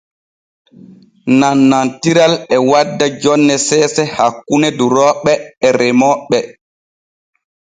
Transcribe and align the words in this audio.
Nannantiral 1.39 2.33
e 2.55 2.57
wadda 2.69 3.05
jonne 3.21 3.55
seese 3.67 4.03
hakkune 4.15 4.69
durooɓe 4.77 5.33
e 5.65 5.67
remooɓe. 5.79 6.37